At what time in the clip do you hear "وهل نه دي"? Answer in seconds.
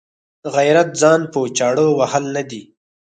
1.99-2.61